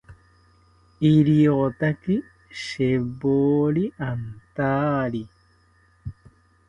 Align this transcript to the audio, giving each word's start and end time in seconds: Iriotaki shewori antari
Iriotaki 1.11 2.15
shewori 2.61 3.83
antari 4.09 5.23